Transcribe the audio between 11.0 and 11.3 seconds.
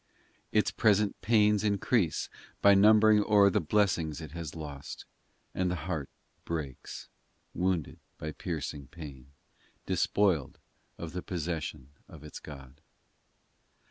the